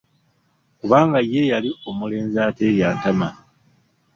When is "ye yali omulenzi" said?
1.31-2.37